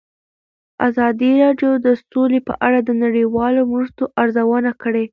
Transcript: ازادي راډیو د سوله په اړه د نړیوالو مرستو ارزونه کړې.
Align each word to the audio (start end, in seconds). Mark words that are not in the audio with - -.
ازادي 0.87 1.29
راډیو 1.43 1.71
د 1.85 1.87
سوله 2.09 2.39
په 2.47 2.53
اړه 2.65 2.79
د 2.83 2.89
نړیوالو 3.03 3.61
مرستو 3.73 4.03
ارزونه 4.21 4.71
کړې. 4.81 5.05